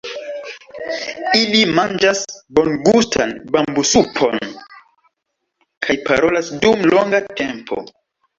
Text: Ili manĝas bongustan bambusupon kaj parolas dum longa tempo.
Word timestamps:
Ili 1.39 1.59
manĝas 1.79 2.21
bongustan 2.59 3.35
bambusupon 3.57 4.41
kaj 5.89 5.99
parolas 6.09 6.51
dum 6.65 6.83
longa 6.95 7.23
tempo. 7.43 7.81